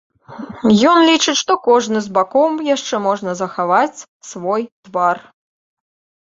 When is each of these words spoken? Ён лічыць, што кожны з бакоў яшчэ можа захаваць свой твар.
Ён 0.91 0.97
лічыць, 1.09 1.35
што 1.41 1.57
кожны 1.67 2.01
з 2.07 2.15
бакоў 2.17 2.65
яшчэ 2.69 2.95
можа 3.07 3.37
захаваць 3.43 4.03
свой 4.33 4.61
твар. 4.85 5.17